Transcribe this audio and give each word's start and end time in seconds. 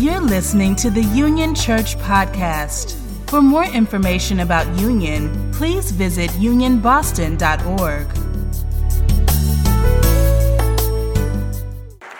You're 0.00 0.18
listening 0.18 0.76
to 0.76 0.88
the 0.88 1.02
Union 1.02 1.54
Church 1.54 1.94
Podcast. 1.98 2.94
For 3.28 3.42
more 3.42 3.66
information 3.66 4.40
about 4.40 4.66
Union, 4.78 5.52
please 5.52 5.90
visit 5.90 6.30
unionboston.org. 6.30 8.06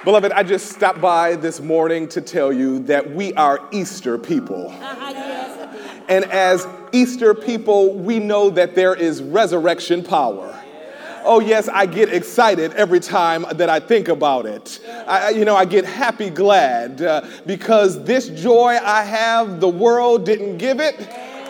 Beloved, 0.04 0.30
I 0.32 0.42
just 0.42 0.70
stopped 0.72 1.00
by 1.00 1.36
this 1.36 1.60
morning 1.60 2.06
to 2.08 2.20
tell 2.20 2.52
you 2.52 2.80
that 2.80 3.12
we 3.12 3.32
are 3.32 3.66
Easter 3.72 4.18
people. 4.18 4.70
And 6.10 6.26
as 6.26 6.68
Easter 6.92 7.32
people, 7.32 7.94
we 7.94 8.18
know 8.18 8.50
that 8.50 8.74
there 8.74 8.94
is 8.94 9.22
resurrection 9.22 10.04
power. 10.04 10.59
Oh, 11.24 11.40
yes, 11.40 11.68
I 11.68 11.86
get 11.86 12.12
excited 12.12 12.72
every 12.74 13.00
time 13.00 13.44
that 13.52 13.68
I 13.68 13.80
think 13.80 14.08
about 14.08 14.46
it. 14.46 14.80
I, 15.06 15.30
you 15.30 15.44
know, 15.44 15.56
I 15.56 15.64
get 15.64 15.84
happy 15.84 16.30
glad 16.30 17.02
uh, 17.02 17.26
because 17.46 18.02
this 18.04 18.28
joy 18.28 18.78
I 18.82 19.02
have, 19.02 19.60
the 19.60 19.68
world 19.68 20.24
didn't 20.24 20.58
give 20.58 20.80
it 20.80 20.98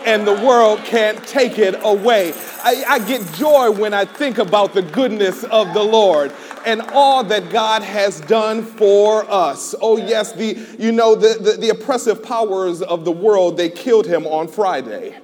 and 0.05 0.27
the 0.27 0.33
world 0.33 0.79
can't 0.79 1.25
take 1.27 1.59
it 1.59 1.75
away. 1.83 2.33
I, 2.63 2.83
I, 2.87 2.99
get 2.99 3.21
joy 3.33 3.71
when 3.71 3.93
I 3.93 4.05
think 4.05 4.39
about 4.39 4.73
the 4.73 4.81
goodness 4.81 5.43
of 5.45 5.73
the 5.73 5.83
Lord 5.83 6.33
and 6.65 6.81
all 6.93 7.23
that 7.25 7.49
God 7.51 7.83
has 7.83 8.21
done 8.21 8.63
for 8.63 9.29
us. 9.29 9.75
Oh, 9.81 9.97
yes, 9.97 10.31
the, 10.31 10.57
you 10.79 10.91
know, 10.91 11.15
the, 11.15 11.37
the, 11.39 11.51
the 11.57 11.69
oppressive 11.69 12.23
powers 12.23 12.81
of 12.81 13.05
the 13.05 13.11
world, 13.11 13.57
they 13.57 13.69
killed 13.69 14.07
him 14.07 14.25
on 14.25 14.47
Friday. 14.47 15.17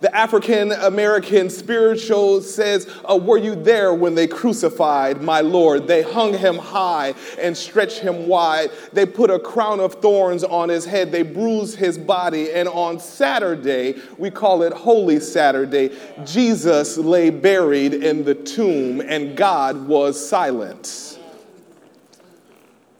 The 0.00 0.14
African 0.14 0.70
American 0.72 1.50
spiritual 1.50 2.40
says, 2.40 2.88
uh, 3.08 3.16
Were 3.16 3.38
you 3.38 3.56
there 3.56 3.92
when 3.92 4.14
they 4.14 4.28
crucified 4.28 5.22
my 5.22 5.40
Lord? 5.40 5.88
They 5.88 6.02
hung 6.02 6.34
him 6.34 6.56
high 6.56 7.14
and 7.38 7.56
stretched 7.56 7.98
him 7.98 8.28
wide. 8.28 8.70
They 8.92 9.06
put 9.06 9.30
a 9.30 9.40
crown 9.40 9.80
of 9.80 9.94
thorns 9.94 10.44
on 10.44 10.68
his 10.68 10.84
head. 10.84 11.10
They 11.10 11.22
bruised 11.22 11.76
his 11.76 11.98
body. 11.98 12.52
And 12.52 12.68
on 12.68 13.00
Saturday, 13.00 13.96
we 14.18 14.30
call 14.30 14.62
it 14.62 14.72
Holy 14.72 15.18
Saturday, 15.18 15.96
Jesus 16.24 16.96
lay 16.96 17.30
buried 17.30 17.94
in 17.94 18.24
the 18.24 18.34
tomb 18.34 19.00
and 19.00 19.36
God 19.36 19.88
was 19.88 20.28
silent. 20.28 21.18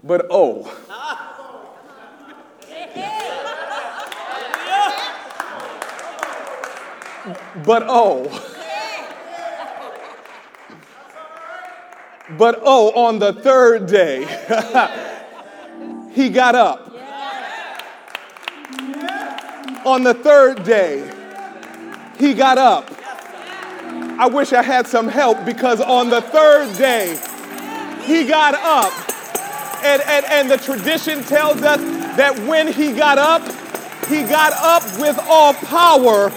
But 0.03 0.27
oh, 0.31 0.65
But 7.65 7.84
oh, 7.87 8.25
but 12.37 12.61
oh, 12.62 13.07
on 13.07 13.19
the 13.19 13.33
third 13.33 13.87
day, 13.87 14.25
he 16.12 16.29
got 16.29 16.55
up. 16.55 16.93
On 19.87 20.03
the 20.03 20.15
third 20.15 20.65
day, 20.65 21.11
he 22.19 22.34
got 22.34 22.59
up. 22.59 22.91
I 24.21 24.27
wish 24.27 24.53
I 24.53 24.62
had 24.62 24.87
some 24.87 25.09
help 25.09 25.45
because 25.45 25.81
on 25.81 26.11
the 26.11 26.21
third 26.21 26.77
day, 26.77 27.17
he 28.05 28.27
got 28.27 28.55
up. 28.55 28.93
And, 29.84 30.03
and, 30.03 30.27
and 30.27 30.51
the 30.51 30.59
tradition 30.59 31.23
tells 31.23 31.62
us 31.62 31.81
that 32.17 32.37
when 32.47 32.67
he 32.67 32.93
got 32.93 33.17
up, 33.17 33.43
he 34.09 34.23
got 34.23 34.53
up 34.55 34.83
with 34.99 35.19
all 35.29 35.55
power 35.55 36.33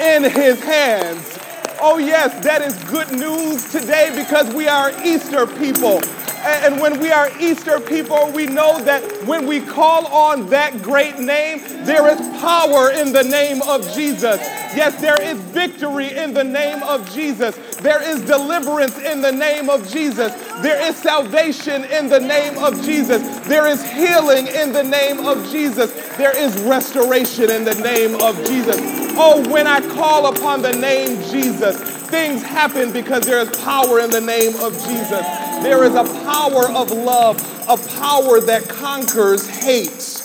in 0.00 0.24
his 0.24 0.62
hands. 0.62 1.38
Oh, 1.80 1.98
yes, 1.98 2.42
that 2.44 2.62
is 2.62 2.74
good 2.84 3.12
news 3.12 3.70
today 3.70 4.10
because 4.14 4.52
we 4.54 4.68
are 4.68 4.90
Easter 5.04 5.46
people. 5.46 6.00
And 6.44 6.78
when 6.78 7.00
we 7.00 7.10
are 7.10 7.30
Easter 7.40 7.80
people, 7.80 8.30
we 8.32 8.46
know 8.46 8.78
that 8.84 9.02
when 9.26 9.46
we 9.46 9.60
call 9.60 10.06
on 10.08 10.48
that 10.50 10.82
great 10.82 11.18
name, 11.18 11.60
there 11.86 12.06
is 12.08 12.20
power 12.40 12.90
in 12.90 13.12
the 13.12 13.24
name 13.24 13.62
of 13.62 13.82
Jesus. 13.94 14.38
Yes, 14.76 15.00
there 15.00 15.20
is 15.22 15.38
victory 15.38 16.14
in 16.14 16.34
the 16.34 16.44
name 16.44 16.82
of 16.82 17.10
Jesus. 17.12 17.56
There 17.76 18.02
is 18.02 18.20
deliverance 18.22 18.98
in 18.98 19.22
the 19.22 19.32
name 19.32 19.70
of 19.70 19.88
Jesus. 19.90 20.32
There 20.60 20.80
is 20.86 20.96
salvation 20.96 21.84
in 21.84 22.08
the 22.08 22.20
name 22.20 22.58
of 22.58 22.82
Jesus. 22.84 23.22
There 23.46 23.66
is 23.66 23.82
healing 23.92 24.46
in 24.48 24.72
the 24.72 24.82
name 24.82 25.26
of 25.26 25.50
Jesus. 25.50 25.92
There 26.16 26.36
is 26.36 26.58
restoration 26.62 27.50
in 27.50 27.64
the 27.64 27.74
name 27.76 28.16
of 28.20 28.36
Jesus. 28.46 28.76
Oh, 29.16 29.48
when 29.50 29.66
I 29.66 29.80
call 29.94 30.26
upon 30.26 30.60
the 30.60 30.72
name 30.72 31.22
Jesus, 31.30 31.76
things 32.08 32.42
happen 32.42 32.92
because 32.92 33.24
there 33.24 33.38
is 33.38 33.50
power 33.60 34.00
in 34.00 34.10
the 34.10 34.20
name 34.20 34.56
of 34.56 34.72
Jesus. 34.86 35.53
There 35.64 35.82
is 35.82 35.94
a 35.94 36.04
power 36.04 36.70
of 36.72 36.90
love, 36.90 37.40
a 37.66 37.78
power 37.98 38.38
that 38.38 38.68
conquers 38.68 39.48
hate, 39.48 40.22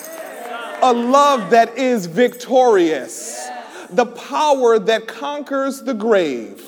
a 0.81 0.91
love 0.91 1.50
that 1.51 1.77
is 1.77 2.07
victorious, 2.07 3.47
the 3.89 4.05
power 4.05 4.78
that 4.79 5.07
conquers 5.07 5.81
the 5.81 5.94
grave 5.94 6.61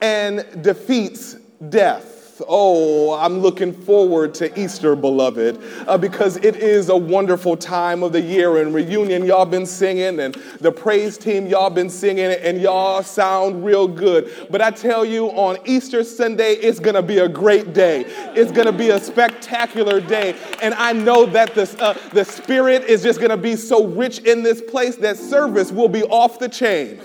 and 0.00 0.62
defeats 0.62 1.34
death. 1.68 2.19
Oh, 2.48 3.14
I'm 3.14 3.38
looking 3.38 3.72
forward 3.72 4.34
to 4.34 4.60
Easter, 4.60 4.96
beloved, 4.96 5.60
uh, 5.86 5.98
because 5.98 6.36
it 6.38 6.56
is 6.56 6.88
a 6.88 6.96
wonderful 6.96 7.56
time 7.56 8.02
of 8.02 8.12
the 8.12 8.20
year. 8.20 8.58
And 8.58 8.74
reunion, 8.74 9.24
y'all 9.24 9.44
been 9.44 9.66
singing, 9.66 10.20
and 10.20 10.34
the 10.60 10.72
praise 10.72 11.18
team, 11.18 11.46
y'all 11.46 11.70
been 11.70 11.90
singing, 11.90 12.32
and 12.32 12.60
y'all 12.60 13.02
sound 13.02 13.64
real 13.64 13.88
good. 13.88 14.30
But 14.50 14.62
I 14.62 14.70
tell 14.70 15.04
you, 15.04 15.26
on 15.28 15.58
Easter 15.64 16.04
Sunday, 16.04 16.52
it's 16.54 16.80
gonna 16.80 17.02
be 17.02 17.18
a 17.18 17.28
great 17.28 17.72
day. 17.72 18.04
It's 18.34 18.52
gonna 18.52 18.72
be 18.72 18.90
a 18.90 19.00
spectacular 19.00 20.00
day. 20.00 20.36
And 20.62 20.74
I 20.74 20.92
know 20.92 21.26
that 21.26 21.54
the, 21.54 21.76
uh, 21.80 21.94
the 22.12 22.24
Spirit 22.24 22.84
is 22.84 23.02
just 23.02 23.20
gonna 23.20 23.36
be 23.36 23.56
so 23.56 23.86
rich 23.86 24.20
in 24.20 24.42
this 24.42 24.60
place 24.60 24.96
that 24.96 25.16
service 25.16 25.72
will 25.72 25.88
be 25.88 26.02
off 26.04 26.38
the 26.38 26.48
chain. 26.48 27.00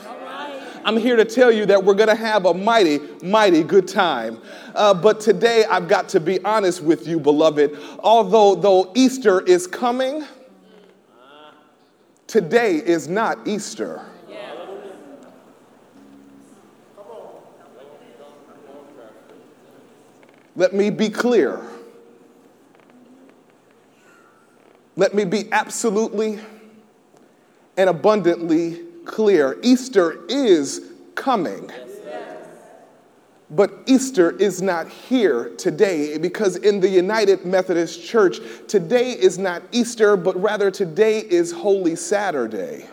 I'm 0.86 0.98
here 0.98 1.16
to 1.16 1.26
tell 1.26 1.52
you 1.52 1.66
that 1.66 1.84
we're 1.84 1.96
going 1.96 2.10
to 2.10 2.16
have 2.16 2.46
a 2.46 2.54
mighty, 2.54 3.00
mighty 3.24 3.64
good 3.64 3.88
time. 3.88 4.40
Uh, 4.76 4.94
but 4.94 5.20
today, 5.20 5.66
I've 5.66 5.88
got 5.88 6.10
to 6.10 6.20
be 6.20 6.40
honest 6.46 6.84
with 6.84 7.08
you, 7.08 7.20
beloved. 7.20 7.76
Although 8.00 8.54
though 8.54 8.92
Easter 8.96 9.42
is 9.42 9.66
coming, 9.66 10.24
today 12.28 12.76
is 12.76 13.08
not 13.08 13.48
Easter. 13.48 14.06
Let 20.56 20.74
me 20.74 20.92
be 20.92 21.10
clear. 21.10 21.62
Let 24.96 25.16
me 25.16 25.26
be 25.26 25.52
absolutely 25.52 26.40
and 27.76 27.90
abundantly 27.90 28.85
clear. 29.06 29.58
Easter 29.62 30.26
is 30.28 30.92
coming. 31.16 31.72
But 33.50 33.72
Easter 33.86 34.32
is 34.32 34.62
not 34.62 34.90
here 34.90 35.50
today 35.58 36.18
because 36.18 36.56
in 36.58 36.80
the 36.80 36.90
United 36.90 37.46
Methodist 37.46 38.04
Church, 38.04 38.40
today 38.68 39.12
is 39.12 39.38
not 39.38 39.62
Easter, 39.72 40.18
but 40.18 40.40
rather 40.42 40.72
today 40.72 41.20
is 41.20 41.52
Holy 41.52 41.96
Saturday. 41.96 42.88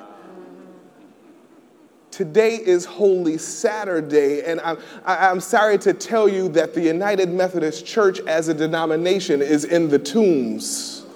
Today 2.10 2.56
is 2.56 2.84
Holy 2.84 3.38
Saturday, 3.38 4.42
and 4.44 4.60
I'm, 4.60 4.76
I'm 5.06 5.40
sorry 5.40 5.78
to 5.78 5.94
tell 5.94 6.28
you 6.28 6.50
that 6.50 6.74
the 6.74 6.82
United 6.82 7.30
Methodist 7.30 7.86
Church 7.86 8.20
as 8.20 8.48
a 8.48 8.54
denomination 8.54 9.40
is 9.40 9.64
in 9.64 9.88
the 9.88 9.98
tombs. 9.98 11.06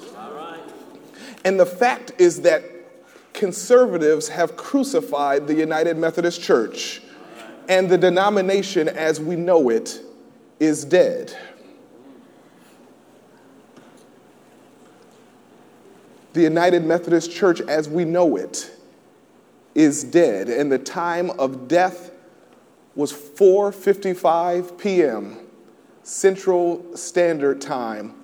And 1.45 1.61
the 1.61 1.67
fact 1.67 2.13
is 2.19 2.41
that 2.41 2.65
conservatives 3.37 4.29
have 4.29 4.57
crucified 4.57 5.47
the 5.47 5.55
United 5.55 5.97
Methodist 5.97 6.43
Church, 6.43 7.03
and 7.69 7.89
the 7.89 7.99
denomination 7.99 8.89
as 8.89 9.21
we 9.21 9.37
know 9.37 9.69
it 9.69 10.01
is 10.59 10.85
dead. 10.85 11.37
The 16.33 16.43
United 16.43 16.85
Methodist 16.85 17.31
Church 17.31 17.61
as 17.61 17.89
we 17.89 18.05
know 18.05 18.37
it 18.37 18.71
is 19.75 20.03
dead, 20.03 20.49
and 20.49 20.73
the 20.73 20.79
time 20.79 21.31
of 21.39 21.69
death 21.69 22.11
was 22.95 23.13
4:55 23.13 24.79
p.m. 24.79 25.39
Central 26.03 26.97
Standard 26.97 27.61
Time 27.61 28.15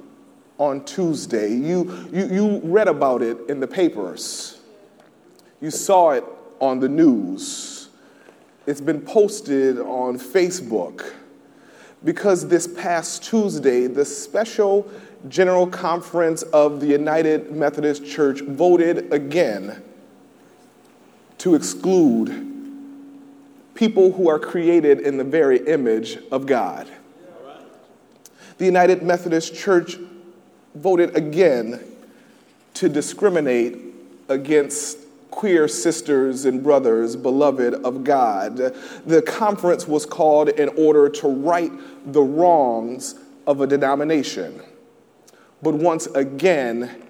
on 0.56 0.84
Tuesday. 0.84 1.52
You, 1.52 2.08
you, 2.12 2.26
you 2.26 2.60
read 2.64 2.88
about 2.88 3.20
it 3.20 3.36
in 3.48 3.60
the 3.60 3.66
papers. 3.66 4.61
You 5.62 5.70
saw 5.70 6.10
it 6.10 6.24
on 6.60 6.80
the 6.80 6.88
news. 6.88 7.88
It's 8.66 8.80
been 8.80 9.00
posted 9.00 9.78
on 9.78 10.18
Facebook 10.18 11.14
because 12.02 12.48
this 12.48 12.66
past 12.66 13.22
Tuesday, 13.22 13.86
the 13.86 14.04
special 14.04 14.90
General 15.28 15.68
Conference 15.68 16.42
of 16.42 16.80
the 16.80 16.88
United 16.88 17.52
Methodist 17.52 18.04
Church 18.04 18.40
voted 18.40 19.12
again 19.12 19.80
to 21.38 21.54
exclude 21.54 22.48
people 23.74 24.10
who 24.10 24.28
are 24.28 24.40
created 24.40 24.98
in 25.00 25.16
the 25.16 25.24
very 25.24 25.64
image 25.68 26.18
of 26.32 26.44
God. 26.44 26.88
The 28.58 28.64
United 28.64 29.04
Methodist 29.04 29.54
Church 29.54 29.96
voted 30.74 31.16
again 31.16 31.80
to 32.74 32.88
discriminate 32.88 33.78
against 34.28 34.98
queer 35.32 35.66
sisters 35.66 36.44
and 36.44 36.62
brothers, 36.62 37.16
beloved 37.16 37.74
of 37.84 38.04
God. 38.04 38.56
The 39.06 39.22
conference 39.22 39.88
was 39.88 40.06
called 40.06 40.50
in 40.50 40.68
order 40.76 41.08
to 41.08 41.26
right 41.26 41.72
the 42.12 42.22
wrongs 42.22 43.16
of 43.46 43.60
a 43.60 43.66
denomination. 43.66 44.62
But 45.60 45.74
once 45.74 46.06
again, 46.06 47.08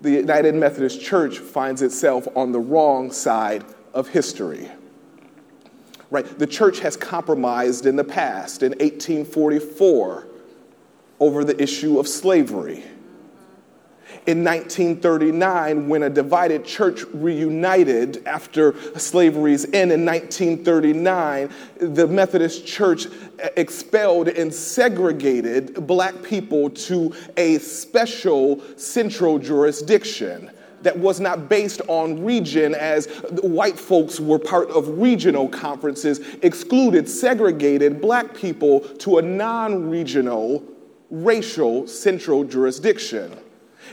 the 0.00 0.12
United 0.12 0.54
Methodist 0.54 1.00
Church 1.00 1.38
finds 1.38 1.82
itself 1.82 2.26
on 2.34 2.50
the 2.50 2.58
wrong 2.58 3.12
side 3.12 3.64
of 3.92 4.08
history. 4.08 4.68
Right? 6.10 6.26
The 6.38 6.46
church 6.46 6.80
has 6.80 6.96
compromised 6.96 7.86
in 7.86 7.94
the 7.94 8.04
past, 8.04 8.62
in 8.62 8.70
1844, 8.70 10.26
over 11.20 11.44
the 11.44 11.62
issue 11.62 12.00
of 12.00 12.08
slavery 12.08 12.84
in 14.26 14.44
1939 14.44 15.88
when 15.88 16.02
a 16.02 16.10
divided 16.10 16.64
church 16.64 17.04
reunited 17.12 18.26
after 18.26 18.74
slavery's 18.98 19.64
end 19.72 19.92
in 19.92 20.04
1939 20.04 21.50
the 21.78 22.06
methodist 22.06 22.66
church 22.66 23.06
expelled 23.56 24.28
and 24.28 24.52
segregated 24.52 25.86
black 25.86 26.22
people 26.22 26.68
to 26.70 27.14
a 27.36 27.58
special 27.58 28.60
central 28.76 29.38
jurisdiction 29.38 30.50
that 30.82 30.98
was 30.98 31.20
not 31.20 31.48
based 31.48 31.82
on 31.88 32.24
region, 32.24 32.74
as 32.74 33.06
white 33.42 33.78
folks 33.78 34.18
were 34.18 34.38
part 34.38 34.70
of 34.70 34.88
regional 34.98 35.48
conferences, 35.48 36.20
excluded, 36.42 37.08
segregated 37.08 38.00
black 38.00 38.34
people 38.34 38.80
to 38.80 39.18
a 39.18 39.22
non 39.22 39.90
regional, 39.90 40.64
racial 41.10 41.86
central 41.86 42.44
jurisdiction. 42.44 43.36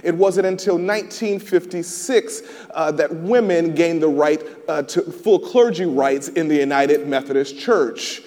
It 0.04 0.16
wasn't 0.16 0.48
until 0.48 0.76
1956 0.76 2.42
uh, 2.72 2.92
that 2.92 3.14
women 3.14 3.74
gained 3.76 4.02
the 4.02 4.08
right 4.08 4.42
uh, 4.68 4.84
to 4.84 5.02
full 5.02 5.40
clergy 5.40 5.86
rights 5.86 6.30
in 6.30 6.48
the 6.48 6.56
United 6.56 7.08
Methodist 7.08 7.58
Church. 7.58 8.22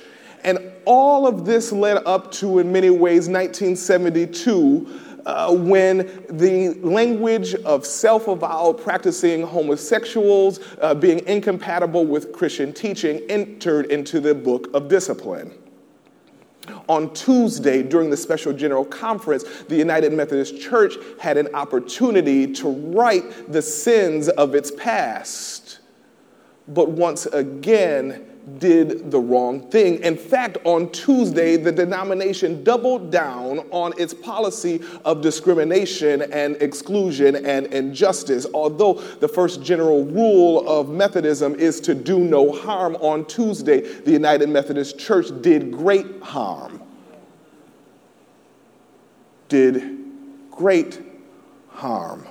And 0.44 0.72
all 0.84 1.26
of 1.26 1.44
this 1.44 1.72
led 1.72 1.98
up 2.06 2.32
to, 2.32 2.58
in 2.58 2.72
many 2.72 2.90
ways, 2.90 3.28
1972. 3.28 5.00
Uh, 5.26 5.54
when 5.54 5.98
the 6.30 6.70
language 6.80 7.54
of 7.54 7.84
self 7.84 8.26
avowed 8.26 8.80
practicing 8.80 9.42
homosexuals 9.42 10.60
uh, 10.80 10.94
being 10.94 11.18
incompatible 11.26 12.06
with 12.06 12.32
Christian 12.32 12.72
teaching 12.72 13.20
entered 13.28 13.86
into 13.92 14.18
the 14.18 14.34
book 14.34 14.68
of 14.72 14.88
discipline. 14.88 15.52
On 16.88 17.12
Tuesday, 17.14 17.82
during 17.82 18.10
the 18.10 18.16
special 18.16 18.52
general 18.52 18.84
conference, 18.84 19.44
the 19.68 19.76
United 19.76 20.12
Methodist 20.12 20.60
Church 20.60 20.94
had 21.18 21.36
an 21.36 21.54
opportunity 21.54 22.52
to 22.54 22.68
right 22.68 23.24
the 23.50 23.62
sins 23.62 24.28
of 24.28 24.54
its 24.54 24.70
past. 24.70 25.80
But 26.68 26.90
once 26.90 27.26
again, 27.26 28.29
did 28.58 29.10
the 29.10 29.18
wrong 29.18 29.70
thing. 29.70 30.02
In 30.02 30.16
fact, 30.16 30.58
on 30.64 30.90
Tuesday, 30.90 31.56
the 31.56 31.70
denomination 31.70 32.64
doubled 32.64 33.10
down 33.10 33.60
on 33.70 33.92
its 33.98 34.14
policy 34.14 34.80
of 35.04 35.20
discrimination 35.20 36.22
and 36.32 36.56
exclusion 36.56 37.36
and 37.36 37.66
injustice. 37.66 38.46
Although 38.52 38.94
the 38.94 39.28
first 39.28 39.62
general 39.62 40.04
rule 40.04 40.68
of 40.68 40.88
Methodism 40.88 41.54
is 41.56 41.80
to 41.82 41.94
do 41.94 42.18
no 42.18 42.50
harm, 42.52 42.96
on 42.96 43.24
Tuesday, 43.26 43.80
the 43.80 44.10
United 44.10 44.48
Methodist 44.48 44.98
Church 44.98 45.26
did 45.42 45.70
great 45.70 46.22
harm. 46.22 46.82
Did 49.48 49.98
great 50.50 51.00
harm. 51.68 52.26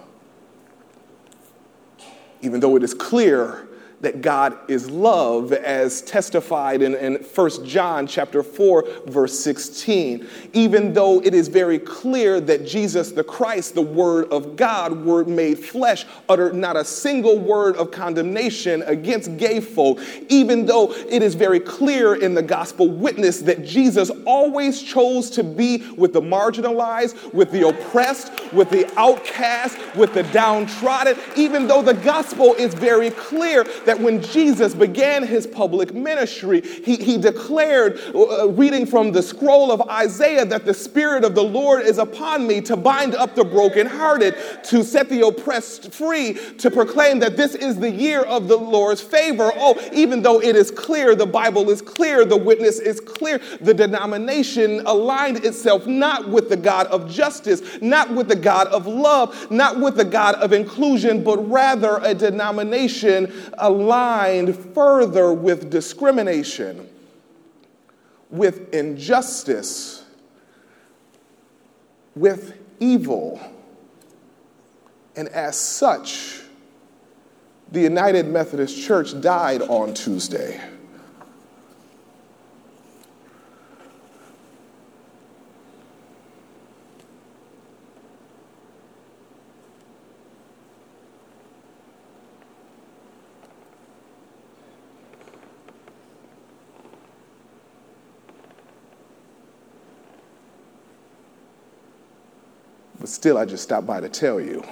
Even 2.42 2.60
though 2.60 2.76
it 2.76 2.84
is 2.84 2.94
clear 2.94 3.69
that 4.02 4.22
God 4.22 4.58
is 4.70 4.90
love 4.90 5.52
as 5.52 6.02
testified 6.02 6.82
in, 6.82 6.96
in 6.96 7.16
1 7.16 7.66
John 7.66 8.08
chapter 8.08 8.44
4 8.44 8.88
verse 9.08 9.40
16 9.40 10.28
even 10.54 10.94
though 10.94 11.22
it 11.22 11.34
is 11.34 11.48
very 11.48 11.80
clear 11.80 12.40
that 12.40 12.66
Jesus 12.66 13.12
the 13.12 13.24
Christ 13.24 13.76
the 13.76 13.82
word 13.82 14.32
of 14.32 14.56
God 14.56 14.94
word 15.06 15.28
made 15.28 15.60
flesh 15.60 16.06
uttered 16.28 16.56
not 16.56 16.76
a 16.76 16.86
single 16.86 17.40
word 17.40 17.76
of 17.76 17.92
condemnation 17.92 18.82
against 18.84 19.38
gay 19.38 19.60
folk. 19.60 20.00
Even 20.30 20.66
though 20.66 20.92
it 20.94 21.24
is 21.24 21.36
very 21.36 21.60
clear 21.60 22.16
in 22.16 22.34
the 22.34 22.42
gospel 22.42 22.90
witness 22.90 23.40
that 23.42 23.66
Jesus 23.66 24.10
always 24.26 24.82
chose 24.82 25.30
to 25.32 25.44
be 25.44 25.90
with 25.92 26.14
the 26.14 26.22
marginalized 26.22 27.34
with 27.34 27.52
the 27.52 27.68
oppressed 27.68 28.32
with 28.54 28.70
the 28.70 28.92
outcast 28.98 29.78
with 29.96 30.14
the 30.14 30.24
downtrodden 30.24 31.18
even 31.36 31.68
though 31.68 31.82
the 31.82 31.94
gospel 31.94 32.54
is 32.56 32.74
very 32.74 33.10
clear 33.12 33.64
that 33.90 34.00
when 34.00 34.22
Jesus 34.22 34.76
began 34.76 35.26
his 35.26 35.48
public 35.48 35.96
ministry, 35.96 36.62
he, 36.62 36.96
he 36.96 37.18
declared, 37.18 38.00
uh, 38.14 38.48
reading 38.50 38.86
from 38.86 39.12
the 39.12 39.24
scroll 39.24 39.72
of 39.72 39.82
Isaiah, 39.90 40.46
that 40.46 40.64
the 40.64 40.76
Spirit 40.76 41.24
of 41.24 41.34
the 41.34 41.44
Lord 41.44 41.82
is 41.82 41.98
upon 41.98 42.46
me 42.46 42.62
to 42.62 42.78
bind 42.78 43.16
up 43.16 43.34
the 43.34 43.44
brokenhearted, 43.44 44.36
to 44.66 44.84
set 44.84 45.10
the 45.10 45.26
oppressed 45.26 45.92
free, 45.92 46.38
to 46.60 46.70
proclaim 46.70 47.18
that 47.18 47.36
this 47.36 47.56
is 47.56 47.80
the 47.80 47.90
year 47.90 48.22
of 48.22 48.48
the 48.48 48.58
Lord's 48.58 49.02
favor. 49.02 49.52
Oh, 49.56 49.76
even 49.92 50.22
though 50.22 50.40
it 50.40 50.56
is 50.56 50.70
clear, 50.70 51.16
the 51.16 51.26
Bible 51.26 51.68
is 51.72 51.82
clear, 51.82 52.26
the 52.26 52.38
witness 52.38 52.78
is 52.78 53.00
clear, 53.00 53.42
the 53.60 53.74
denomination 53.74 54.82
aligned 54.86 55.44
itself 55.44 55.88
not 55.88 56.30
with 56.30 56.50
the 56.50 56.58
God 56.58 56.86
of 56.88 57.10
justice, 57.10 57.64
not 57.82 58.14
with 58.14 58.28
the 58.28 58.36
God 58.36 58.68
of 58.68 58.86
love, 58.86 59.50
not 59.50 59.80
with 59.80 59.96
the 59.96 60.06
God 60.06 60.36
of 60.36 60.54
inclusion, 60.54 61.24
but 61.24 61.38
rather 61.50 62.00
a 62.04 62.14
denomination 62.14 63.34
aligned 63.58 63.79
further 64.74 65.34
with 65.34 65.70
discrimination, 65.70 66.90
with 68.30 68.74
injustice, 68.74 70.04
with 72.16 72.58
evil. 72.80 73.40
And 75.16 75.28
as 75.30 75.58
such, 75.58 76.42
the 77.72 77.82
United 77.82 78.28
Methodist 78.28 78.82
Church 78.82 79.20
died 79.22 79.62
on 79.62 79.94
Tuesday. 79.94 80.60
But 103.00 103.10
still, 103.10 103.38
I 103.38 103.46
just 103.46 103.64
stopped 103.64 103.88
by 103.88 104.02
to 104.02 104.10
tell 104.10 104.42
you 104.42 104.64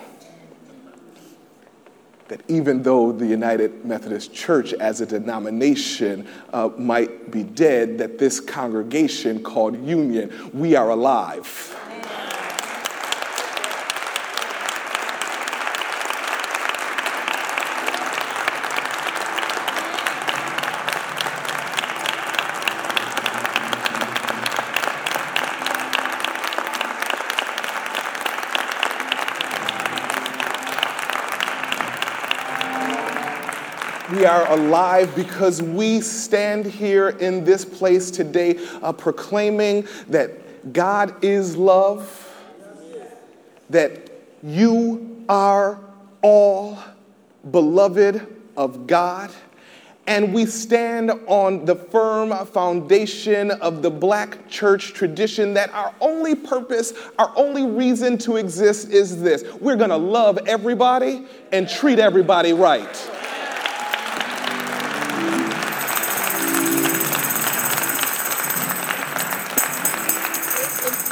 that 2.28 2.42
even 2.50 2.84
though 2.84 3.12
the 3.14 3.26
United 3.26 3.86
Methodist 3.86 4.34
Church 4.34 4.74
as 4.74 5.00
a 5.00 5.06
denomination 5.06 6.28
uh, 6.52 6.70
might 6.78 7.32
be 7.32 7.44
dead, 7.44 7.98
that 8.00 8.18
this 8.18 8.40
congregation 8.40 9.42
called 9.42 9.82
Union, 9.86 10.52
we 10.54 10.76
are 10.76 10.90
alive. 10.90 11.77
Alive 34.50 35.16
because 35.16 35.62
we 35.62 36.02
stand 36.02 36.66
here 36.66 37.10
in 37.10 37.44
this 37.44 37.66
place 37.66 38.12
today 38.12 38.58
uh, 38.82 38.92
proclaiming 38.92 39.88
that 40.08 40.74
God 40.74 41.24
is 41.24 41.56
love, 41.56 42.24
that 43.70 44.10
you 44.44 45.26
are 45.30 45.80
all 46.22 46.78
beloved 47.52 48.26
of 48.56 48.88
God. 48.88 49.32
And 50.08 50.34
we 50.34 50.46
stand 50.46 51.12
on 51.28 51.66
the 51.66 51.76
firm 51.76 52.32
foundation 52.48 53.52
of 53.52 53.82
the 53.82 53.92
black 53.92 54.48
church 54.48 54.94
tradition 54.94 55.54
that 55.56 55.70
our 55.74 55.94
only 56.00 56.34
purpose, 56.34 56.94
our 57.20 57.34
only 57.36 57.66
reason 57.66 58.18
to 58.20 58.38
exist 58.38 58.90
is 58.90 59.22
this 59.22 59.44
we're 59.60 59.76
gonna 59.76 59.98
love 59.98 60.40
everybody 60.48 61.26
and 61.52 61.68
treat 61.68 62.00
everybody 62.00 62.54
right. 62.54 63.27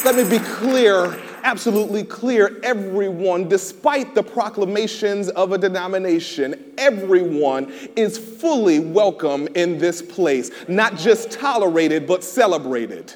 Let 0.06 0.16
me 0.16 0.38
be 0.38 0.44
clear 0.46 1.20
absolutely 1.46 2.04
clear 2.04 2.60
everyone, 2.64 3.48
despite 3.48 4.16
the 4.16 4.24
proclamations 4.24 5.30
of 5.30 5.52
a 5.52 5.58
denomination, 5.60 6.74
everyone 6.78 7.72
is 7.96 8.18
fully 8.18 8.80
welcome 8.80 9.48
in 9.54 9.78
this 9.78 10.02
place, 10.02 10.50
not 10.68 10.96
just 10.98 11.30
tolerated, 11.30 12.08
but 12.08 12.24
celebrated. 12.24 13.14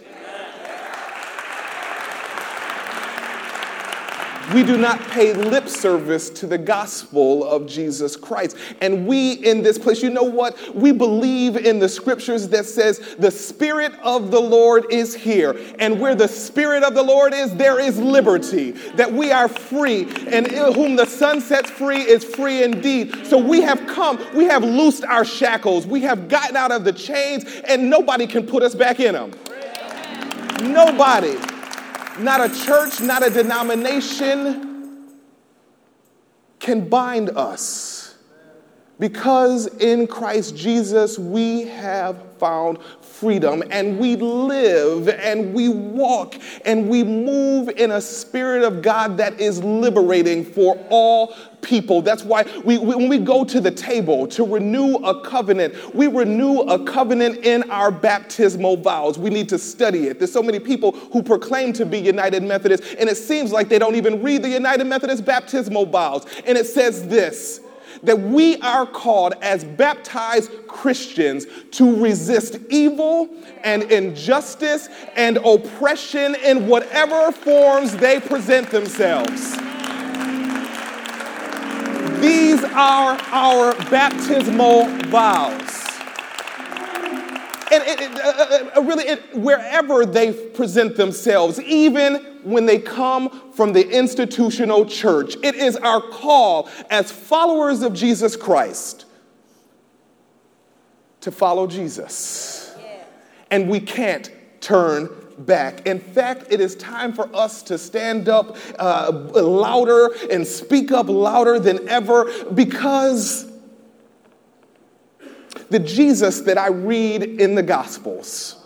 We 4.53 4.63
do 4.63 4.77
not 4.77 4.99
pay 5.09 5.33
lip 5.33 5.69
service 5.69 6.29
to 6.31 6.47
the 6.47 6.57
gospel 6.57 7.47
of 7.47 7.67
Jesus 7.67 8.15
Christ. 8.15 8.57
And 8.81 9.05
we 9.05 9.33
in 9.33 9.61
this 9.61 9.77
place, 9.77 10.01
you 10.01 10.09
know 10.09 10.23
what? 10.23 10.73
We 10.73 10.91
believe 10.91 11.55
in 11.55 11.77
the 11.77 11.87
scriptures 11.87 12.47
that 12.49 12.65
says 12.65 13.15
the 13.19 13.29
spirit 13.29 13.93
of 14.01 14.31
the 14.31 14.39
Lord 14.39 14.91
is 14.91 15.13
here. 15.13 15.55
And 15.77 15.99
where 15.99 16.15
the 16.15 16.27
spirit 16.27 16.83
of 16.83 16.95
the 16.95 17.03
Lord 17.03 17.33
is, 17.33 17.55
there 17.57 17.79
is 17.79 17.99
liberty. 17.99 18.71
That 18.95 19.13
we 19.13 19.31
are 19.31 19.47
free 19.47 20.07
and 20.27 20.47
whom 20.47 20.95
the 20.95 21.05
son 21.05 21.41
sets 21.41 21.69
free 21.69 22.01
is 22.01 22.23
free 22.23 22.63
indeed. 22.63 23.27
So 23.27 23.37
we 23.37 23.61
have 23.61 23.85
come, 23.85 24.19
we 24.33 24.45
have 24.45 24.63
loosed 24.63 25.03
our 25.03 25.25
shackles. 25.25 25.85
We 25.85 26.01
have 26.01 26.27
gotten 26.27 26.55
out 26.55 26.71
of 26.71 26.83
the 26.83 26.93
chains 26.93 27.45
and 27.67 27.87
nobody 27.87 28.25
can 28.25 28.47
put 28.47 28.63
us 28.63 28.73
back 28.73 28.99
in 28.99 29.13
them. 29.13 29.31
Nobody 30.61 31.37
not 32.19 32.41
a 32.41 32.65
church, 32.65 33.01
not 33.01 33.25
a 33.25 33.29
denomination 33.29 34.69
can 36.59 36.87
bind 36.87 37.29
us. 37.31 38.15
Because 38.99 39.67
in 39.77 40.07
Christ 40.07 40.55
Jesus 40.55 41.17
we 41.17 41.61
have 41.63 42.21
found 42.37 42.79
freedom 43.19 43.63
and 43.69 43.99
we 43.99 44.15
live 44.15 45.09
and 45.09 45.53
we 45.53 45.69
walk 45.69 46.35
and 46.65 46.87
we 46.89 47.03
move 47.03 47.69
in 47.69 47.91
a 47.91 48.01
spirit 48.01 48.63
of 48.63 48.81
God 48.81 49.17
that 49.17 49.39
is 49.39 49.63
liberating 49.63 50.45
for 50.45 50.77
all 50.89 51.35
people. 51.61 52.01
That's 52.01 52.23
why 52.23 52.45
we, 52.63 52.77
when 52.77 53.09
we 53.09 53.17
go 53.17 53.43
to 53.43 53.59
the 53.59 53.71
table 53.71 54.27
to 54.27 54.45
renew 54.45 54.95
a 54.95 55.21
covenant, 55.21 55.93
we 55.93 56.07
renew 56.07 56.61
a 56.61 56.83
covenant 56.85 57.45
in 57.45 57.69
our 57.69 57.91
baptismal 57.91 58.77
vows. 58.77 59.19
We 59.19 59.29
need 59.29 59.49
to 59.49 59.57
study 59.57 60.07
it. 60.07 60.19
There's 60.19 60.31
so 60.31 60.43
many 60.43 60.59
people 60.59 60.93
who 61.11 61.21
proclaim 61.21 61.73
to 61.73 61.85
be 61.85 61.99
United 61.99 62.43
Methodists, 62.43 62.95
and 62.97 63.09
it 63.09 63.17
seems 63.17 63.51
like 63.51 63.67
they 63.67 63.79
don't 63.79 63.95
even 63.95 64.23
read 64.23 64.43
the 64.43 64.49
United 64.49 64.85
Methodist 64.85 65.25
baptismal 65.25 65.85
vows. 65.87 66.25
And 66.45 66.57
it 66.57 66.65
says 66.65 67.07
this 67.07 67.61
that 68.03 68.19
we 68.19 68.57
are 68.61 68.85
called 68.85 69.33
as 69.41 69.63
baptized 69.63 70.51
Christians 70.67 71.45
to 71.71 71.95
resist 72.01 72.57
evil 72.69 73.29
and 73.63 73.83
injustice 73.83 74.89
and 75.15 75.37
oppression 75.37 76.35
in 76.43 76.67
whatever 76.67 77.31
forms 77.31 77.95
they 77.97 78.19
present 78.19 78.69
themselves. 78.69 79.57
These 82.21 82.63
are 82.63 83.17
our 83.31 83.73
baptismal 83.89 84.87
vows. 85.07 85.79
And 87.71 87.83
it, 87.83 88.01
it, 88.01 88.19
uh, 88.19 88.23
uh, 88.27 88.69
uh 88.77 88.81
really, 88.81 89.05
it, 89.05 89.35
wherever 89.35 90.05
they 90.05 90.33
present 90.33 90.95
themselves, 90.95 91.61
even 91.61 92.28
when 92.43 92.65
they 92.65 92.79
come 92.79 93.51
from 93.51 93.73
the 93.73 93.89
institutional 93.89 94.85
church. 94.85 95.35
It 95.43 95.55
is 95.55 95.75
our 95.77 96.01
call 96.01 96.69
as 96.89 97.11
followers 97.11 97.81
of 97.81 97.93
Jesus 97.93 98.35
Christ 98.35 99.05
to 101.21 101.31
follow 101.31 101.67
Jesus. 101.67 102.75
And 103.51 103.69
we 103.69 103.79
can't 103.79 104.31
turn 104.61 105.09
back. 105.39 105.87
In 105.87 105.99
fact, 105.99 106.47
it 106.51 106.59
is 106.59 106.75
time 106.75 107.13
for 107.13 107.33
us 107.35 107.63
to 107.63 107.77
stand 107.77 108.29
up 108.29 108.57
uh, 108.77 109.11
louder 109.33 110.09
and 110.29 110.45
speak 110.45 110.91
up 110.91 111.07
louder 111.07 111.59
than 111.59 111.87
ever 111.87 112.31
because 112.53 113.49
the 115.69 115.79
Jesus 115.79 116.41
that 116.41 116.57
I 116.57 116.67
read 116.67 117.23
in 117.23 117.55
the 117.55 117.63
Gospels 117.63 118.58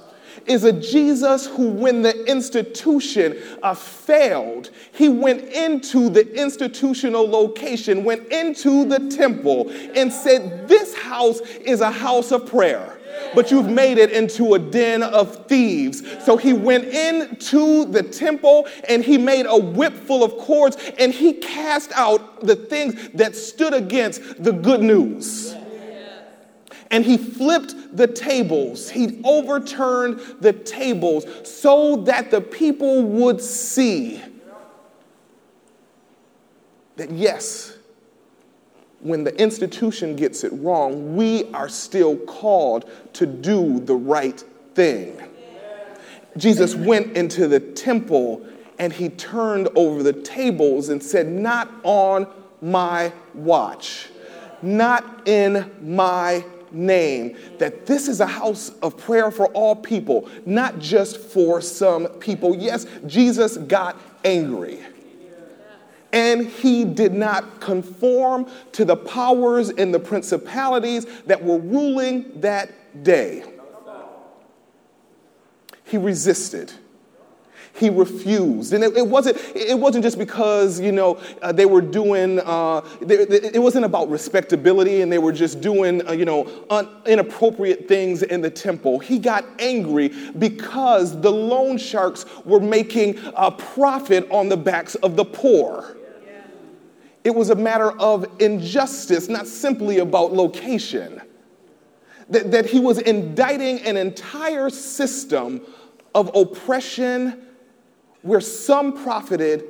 is 0.45 0.63
a 0.63 0.73
Jesus 0.73 1.47
who, 1.47 1.69
when 1.69 2.01
the 2.01 2.25
institution 2.25 3.37
uh, 3.61 3.73
failed, 3.73 4.71
he 4.93 5.09
went 5.09 5.43
into 5.43 6.09
the 6.09 6.35
institutional 6.39 7.27
location, 7.27 8.03
went 8.03 8.27
into 8.31 8.85
the 8.85 9.09
temple, 9.09 9.69
and 9.95 10.11
said, 10.11 10.67
This 10.67 10.95
house 10.95 11.39
is 11.41 11.81
a 11.81 11.91
house 11.91 12.31
of 12.31 12.45
prayer 12.45 12.99
but 13.35 13.51
you've 13.51 13.69
made 13.69 13.97
it 13.97 14.11
into 14.11 14.53
a 14.53 14.59
den 14.59 15.03
of 15.03 15.47
thieves. 15.47 16.03
So 16.23 16.37
he 16.37 16.53
went 16.53 16.85
into 16.85 17.85
the 17.85 18.03
temple 18.03 18.67
and 18.87 19.03
he 19.03 19.17
made 19.17 19.45
a 19.45 19.57
whip 19.57 19.93
full 19.93 20.23
of 20.23 20.37
cords 20.37 20.77
and 20.97 21.13
he 21.13 21.33
cast 21.33 21.91
out 21.93 22.41
the 22.41 22.55
things 22.55 23.09
that 23.13 23.35
stood 23.35 23.73
against 23.73 24.43
the 24.43 24.51
good 24.51 24.81
news 24.81 25.55
and 26.93 27.03
he 27.03 27.17
flipped 27.17 27.97
the 27.97 28.05
tables. 28.05 28.87
He 28.87 29.19
overturned 29.23 30.19
the 30.39 30.53
tables 30.53 31.25
so 31.43 31.95
that 32.03 32.29
the 32.29 32.39
people 32.39 33.01
would 33.01 33.41
see 33.41 34.21
that, 36.95 37.09
yes, 37.09 37.75
when 38.99 39.23
the 39.23 39.35
institution 39.41 40.15
gets 40.15 40.43
it 40.43 40.51
wrong, 40.53 41.15
we 41.15 41.51
are 41.51 41.67
still 41.67 42.15
called 42.15 42.87
to 43.13 43.25
do 43.25 43.79
the 43.79 43.95
right 43.95 44.39
thing. 44.75 45.19
Jesus 46.37 46.75
went 46.75 47.17
into 47.17 47.47
the 47.47 47.59
temple 47.59 48.45
and 48.77 48.93
he 48.93 49.09
turned 49.09 49.67
over 49.75 50.03
the 50.03 50.13
tables 50.13 50.89
and 50.89 51.01
said, 51.01 51.27
Not 51.27 51.71
on 51.81 52.27
my 52.61 53.11
watch, 53.33 54.09
not 54.61 55.27
in 55.27 55.71
my 55.81 56.45
name 56.73 57.37
that 57.59 57.85
this 57.85 58.07
is 58.07 58.19
a 58.19 58.25
house 58.25 58.69
of 58.81 58.97
prayer 58.97 59.31
for 59.31 59.47
all 59.47 59.75
people, 59.75 60.29
not 60.45 60.79
just 60.79 61.17
for 61.19 61.61
some 61.61 62.07
people. 62.19 62.55
Yes, 62.55 62.85
Jesus 63.05 63.57
got 63.57 63.99
angry. 64.23 64.79
And 66.11 66.47
he 66.47 66.85
did 66.85 67.13
not 67.13 67.59
conform 67.59 68.47
to 68.73 68.85
the 68.85 68.95
powers 68.95 69.69
and 69.69 69.93
the 69.93 69.99
principalities 69.99 71.05
that 71.23 71.43
were 71.43 71.57
ruling 71.57 72.39
that 72.41 73.03
day. 73.03 73.43
He 75.85 75.97
resisted 75.97 76.71
he 77.75 77.89
refused. 77.89 78.73
And 78.73 78.83
it, 78.83 78.95
it, 78.95 79.07
wasn't, 79.07 79.37
it 79.55 79.77
wasn't 79.77 80.03
just 80.03 80.19
because, 80.19 80.79
you 80.79 80.91
know, 80.91 81.19
uh, 81.41 81.51
they 81.51 81.65
were 81.65 81.81
doing, 81.81 82.39
uh, 82.39 82.81
they, 83.01 83.15
it 83.15 83.61
wasn't 83.61 83.85
about 83.85 84.09
respectability 84.09 85.01
and 85.01 85.11
they 85.11 85.17
were 85.17 85.31
just 85.31 85.59
doing, 85.59 86.07
uh, 86.07 86.11
you 86.11 86.25
know, 86.25 86.47
un, 86.69 86.87
inappropriate 87.07 87.87
things 87.87 88.21
in 88.21 88.41
the 88.41 88.49
temple. 88.49 88.99
He 88.99 89.17
got 89.17 89.43
angry 89.59 90.09
because 90.37 91.19
the 91.19 91.31
loan 91.31 91.77
sharks 91.77 92.25
were 92.45 92.59
making 92.59 93.19
a 93.35 93.51
profit 93.51 94.29
on 94.29 94.49
the 94.49 94.57
backs 94.57 94.93
of 94.95 95.15
the 95.15 95.25
poor. 95.25 95.97
It 97.23 97.33
was 97.33 97.49
a 97.49 97.55
matter 97.55 97.91
of 97.99 98.25
injustice, 98.39 99.29
not 99.29 99.47
simply 99.47 99.99
about 99.99 100.33
location. 100.33 101.21
That, 102.29 102.51
that 102.51 102.65
he 102.65 102.79
was 102.79 102.99
indicting 102.99 103.79
an 103.81 103.97
entire 103.97 104.69
system 104.69 105.61
of 106.13 106.31
oppression 106.35 107.41
where 108.23 108.41
some 108.41 109.03
profited 109.03 109.65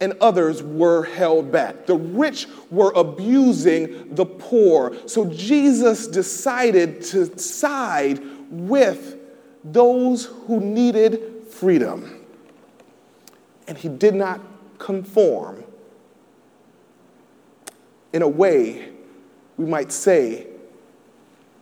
and 0.00 0.14
others 0.20 0.62
were 0.62 1.04
held 1.04 1.52
back. 1.52 1.86
The 1.86 1.96
rich 1.96 2.46
were 2.70 2.92
abusing 2.94 4.14
the 4.14 4.26
poor. 4.26 4.96
So 5.06 5.26
Jesus 5.26 6.06
decided 6.06 7.02
to 7.02 7.38
side 7.38 8.20
with 8.50 9.16
those 9.64 10.26
who 10.26 10.60
needed 10.60 11.48
freedom. 11.50 12.24
And 13.66 13.76
he 13.76 13.88
did 13.88 14.14
not 14.14 14.40
conform. 14.78 15.64
In 18.12 18.22
a 18.22 18.28
way, 18.28 18.88
we 19.56 19.66
might 19.66 19.92
say 19.92 20.46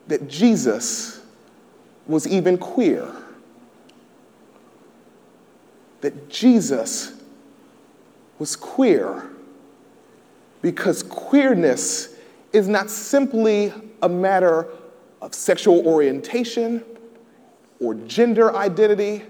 that 0.06 0.28
Jesus 0.28 1.20
was 2.06 2.28
even 2.28 2.56
queer 2.56 3.10
that 6.00 6.28
Jesus 6.28 7.12
was 8.38 8.56
queer 8.56 9.30
because 10.62 11.02
queerness 11.02 12.14
is 12.52 12.68
not 12.68 12.90
simply 12.90 13.72
a 14.02 14.08
matter 14.08 14.68
of 15.22 15.34
sexual 15.34 15.86
orientation 15.86 16.84
or 17.80 17.94
gender 17.94 18.54
identity, 18.56 19.22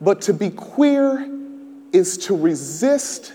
but 0.00 0.20
to 0.22 0.32
be 0.32 0.50
queer 0.50 1.28
is 1.92 2.16
to 2.18 2.36
resist 2.36 3.32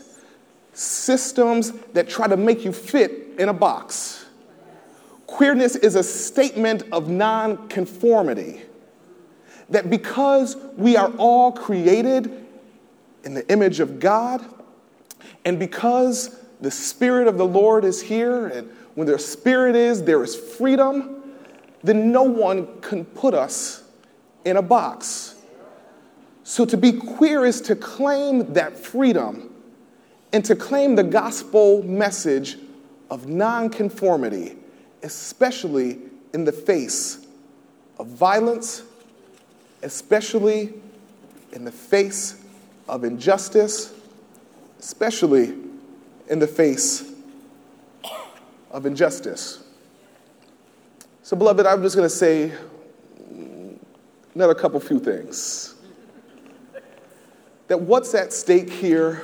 systems 0.74 1.72
that 1.94 2.08
try 2.08 2.28
to 2.28 2.38
make 2.38 2.64
you 2.64 2.72
fit 2.72 3.36
in 3.38 3.50
a 3.50 3.54
box. 3.54 4.26
Queerness 5.26 5.76
is 5.76 5.96
a 5.96 6.04
statement 6.04 6.84
of 6.92 7.10
nonconformity. 7.10 8.62
That 9.70 9.90
because 9.90 10.56
we 10.78 10.96
are 10.96 11.12
all 11.18 11.52
created 11.52 12.47
in 13.28 13.34
the 13.34 13.48
image 13.52 13.82
of 13.82 14.00
God. 14.00 14.44
And 15.44 15.60
because 15.60 16.40
the 16.62 16.72
Spirit 16.72 17.28
of 17.28 17.38
the 17.38 17.46
Lord 17.46 17.84
is 17.84 18.02
here, 18.02 18.48
and 18.48 18.72
when 18.96 19.06
their 19.06 19.18
Spirit 19.18 19.76
is, 19.76 20.02
there 20.02 20.24
is 20.24 20.34
freedom, 20.34 21.24
then 21.84 22.14
no 22.14 22.24
one 22.24 22.80
can 22.80 23.04
put 23.04 23.34
us 23.34 23.84
in 24.46 24.56
a 24.56 24.62
box. 24.62 25.36
So 26.46 26.64
to 26.68 26.78
be 26.78 26.94
queer 26.94 27.46
is 27.46 27.60
to 27.64 27.76
claim 27.76 28.54
that 28.54 28.78
freedom 28.78 29.54
and 30.32 30.46
to 30.46 30.56
claim 30.56 30.96
the 30.96 31.04
gospel 31.04 31.84
message 31.84 32.58
of 33.10 33.28
nonconformity, 33.28 34.56
especially 35.04 36.00
in 36.34 36.46
the 36.46 36.54
face 36.54 37.28
of 38.00 38.08
violence, 38.08 38.84
especially 39.84 40.76
in 41.52 41.66
the 41.66 41.74
face 41.74 42.42
of 42.88 43.04
injustice, 43.04 43.94
especially 44.80 45.56
in 46.30 46.40
the 46.40 46.48
face 46.48 47.12
of 48.72 48.86
injustice. 48.86 49.64
So, 51.24 51.36
beloved, 51.36 51.66
I'm 51.66 51.82
just 51.82 51.96
going 51.96 52.10
to 52.10 52.16
say 52.16 52.54
another 54.34 54.56
couple 54.56 54.80
few 54.80 55.00
things. 55.00 55.76
That 57.68 57.82
what's 57.82 58.14
at 58.14 58.32
stake 58.32 58.70
here, 58.70 59.24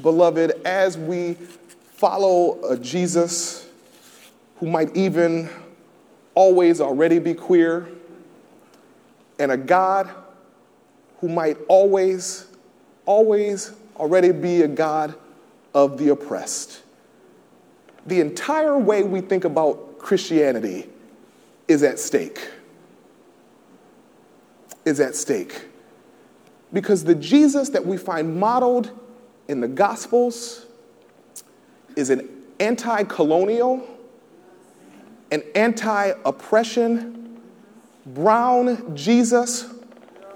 beloved, 0.00 0.62
as 0.64 0.96
we 0.96 1.34
follow 1.94 2.62
a 2.64 2.76
Jesus 2.76 3.68
who 4.56 4.66
might 4.66 4.96
even 4.96 5.48
always 6.34 6.80
already 6.80 7.18
be 7.18 7.34
queer, 7.34 7.88
and 9.38 9.52
a 9.52 9.56
God 9.56 10.08
who 11.20 11.28
might 11.28 11.56
always, 11.68 12.46
always 13.06 13.72
already 13.96 14.32
be 14.32 14.62
a 14.62 14.68
God 14.68 15.14
of 15.74 15.98
the 15.98 16.10
oppressed. 16.10 16.82
The 18.06 18.20
entire 18.20 18.78
way 18.78 19.02
we 19.02 19.20
think 19.20 19.44
about 19.44 19.98
Christianity 19.98 20.88
is 21.66 21.82
at 21.82 21.98
stake. 21.98 22.50
Is 24.84 25.00
at 25.00 25.14
stake. 25.14 25.66
Because 26.72 27.04
the 27.04 27.14
Jesus 27.14 27.70
that 27.70 27.84
we 27.84 27.96
find 27.96 28.38
modeled 28.38 28.90
in 29.48 29.60
the 29.60 29.68
Gospels 29.68 30.66
is 31.96 32.10
an 32.10 32.28
anti 32.60 33.02
colonial, 33.04 33.86
an 35.32 35.42
anti 35.54 36.12
oppression, 36.24 37.40
brown 38.06 38.96
Jesus 38.96 39.66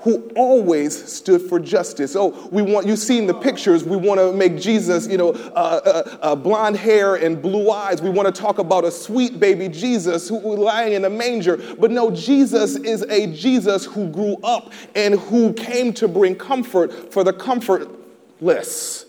who 0.03 0.29
always 0.35 1.13
stood 1.13 1.41
for 1.43 1.61
justice. 1.61 2.17
Oh, 2.17 2.49
we 2.51 2.61
want, 2.61 2.89
you've 2.89 2.99
seen 2.99 3.27
the 3.27 3.35
pictures. 3.35 3.85
We 3.85 3.97
want 3.97 4.19
to 4.19 4.33
make 4.33 4.59
Jesus, 4.59 5.07
you 5.07 5.17
know, 5.17 5.31
uh, 5.31 5.81
uh, 5.85 6.17
uh, 6.21 6.35
blonde 6.35 6.77
hair 6.77 7.15
and 7.15 7.41
blue 7.41 7.71
eyes. 7.71 8.03
We 8.03 8.11
want 8.11 8.33
to 8.33 8.41
talk 8.41 8.59
about 8.59 8.85
a 8.85 8.91
sweet 8.91 9.39
baby 9.39 9.69
Jesus 9.69 10.29
who 10.29 10.39
was 10.39 10.59
lying 10.59 10.95
in 10.95 11.05
a 11.05 11.11
manger. 11.11 11.57
But 11.79 11.93
no, 11.93 12.11
Jesus 12.11 12.75
is 12.77 13.03
a 13.03 13.29
Jesus 13.29 13.85
who 13.85 14.09
grew 14.09 14.37
up 14.43 14.73
and 14.97 15.15
who 15.15 15.53
came 15.53 15.93
to 15.95 16.09
bring 16.09 16.35
comfort 16.35 17.13
for 17.13 17.23
the 17.23 17.33
comfortless. 17.33 19.07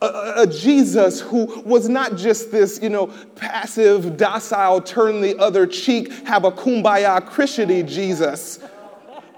A, 0.00 0.32
a, 0.42 0.46
Jesus 0.46 1.20
who 1.20 1.62
was 1.62 1.88
not 1.88 2.16
just 2.16 2.50
this, 2.50 2.78
you 2.82 2.90
know, 2.90 3.06
passive, 3.34 4.18
docile, 4.18 4.80
turn 4.82 5.22
the 5.22 5.38
other 5.38 5.66
cheek, 5.66 6.12
have 6.26 6.44
a 6.44 6.52
kumbaya 6.52 7.24
Christianity 7.24 7.82
Jesus 7.82 8.60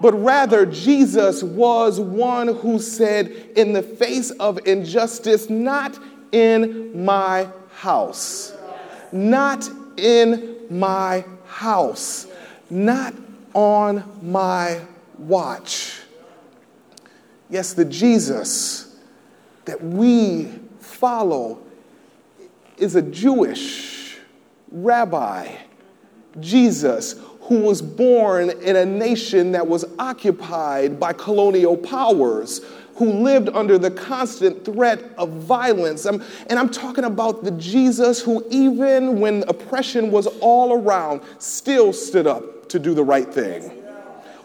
but 0.01 0.13
rather 0.13 0.65
Jesus 0.65 1.43
was 1.43 1.99
one 1.99 2.47
who 2.47 2.79
said, 2.79 3.27
in 3.55 3.73
the 3.73 3.83
face 3.83 4.31
of 4.31 4.59
injustice, 4.65 5.49
not 5.49 5.97
in 6.31 7.03
my 7.03 7.47
house, 7.75 8.53
not 9.11 9.69
in 9.97 10.57
my 10.69 11.25
house, 11.45 12.27
not 12.69 13.13
on 13.53 14.03
my 14.21 14.79
watch. 15.17 16.01
Yes, 17.49 17.73
the 17.73 17.85
Jesus 17.85 18.95
that 19.65 19.83
we 19.83 20.47
follow 20.79 21.59
is 22.77 22.95
a 22.95 23.01
Jewish 23.01 24.17
rabbi, 24.71 25.55
Jesus 26.39 27.15
who 27.49 27.61
was 27.61 27.81
born 27.81 28.51
in 28.61 28.75
a 28.75 28.85
nation 28.85 29.51
that 29.53 29.65
was 29.67 29.83
occupied 29.97 30.99
by 30.99 31.11
colonial 31.11 31.75
powers, 31.75 32.61
who 32.93 33.11
lived 33.11 33.49
under 33.49 33.79
the 33.79 33.89
constant 33.89 34.63
threat 34.63 35.03
of 35.17 35.29
violence. 35.29 36.05
I'm, 36.05 36.23
and 36.47 36.59
I'm 36.59 36.69
talking 36.69 37.05
about 37.05 37.43
the 37.43 37.49
Jesus 37.51 38.21
who, 38.21 38.45
even 38.51 39.19
when 39.19 39.43
oppression 39.47 40.11
was 40.11 40.27
all 40.41 40.73
around, 40.73 41.21
still 41.39 41.91
stood 41.91 42.27
up 42.27 42.69
to 42.69 42.77
do 42.77 42.93
the 42.93 43.03
right 43.03 43.33
thing, 43.33 43.71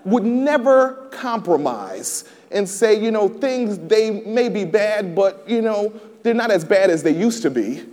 would 0.06 0.24
never 0.24 1.06
compromise 1.10 2.24
and 2.50 2.66
say, 2.66 2.98
you 2.98 3.10
know, 3.10 3.28
things, 3.28 3.76
they 3.80 4.22
may 4.22 4.48
be 4.48 4.64
bad, 4.64 5.14
but, 5.14 5.46
you 5.46 5.60
know, 5.60 5.92
they're 6.22 6.32
not 6.32 6.50
as 6.50 6.64
bad 6.64 6.88
as 6.88 7.02
they 7.02 7.14
used 7.14 7.42
to 7.42 7.50
be 7.50 7.84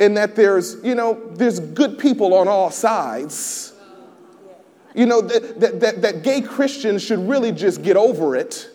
in 0.00 0.14
that 0.14 0.34
there's, 0.34 0.82
you 0.82 0.94
know, 0.94 1.20
there's 1.34 1.60
good 1.60 1.98
people 1.98 2.34
on 2.34 2.48
all 2.48 2.70
sides. 2.70 3.74
You 4.94 5.06
know, 5.06 5.20
that, 5.20 5.60
that, 5.60 5.80
that, 5.80 6.02
that 6.02 6.22
gay 6.22 6.40
Christians 6.40 7.04
should 7.04 7.20
really 7.20 7.52
just 7.52 7.82
get 7.82 7.96
over 7.96 8.34
it. 8.34 8.68